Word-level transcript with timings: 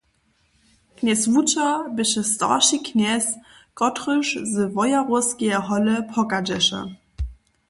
Knjez 0.97 1.21
wučer 1.33 1.73
běše 1.95 2.23
starši 2.33 2.77
knjez, 2.87 3.25
kotryž 3.77 4.27
z 4.51 4.53
Wojerowskeje 4.75 5.57
hole 5.67 5.95
pochadźeše. 6.09 6.81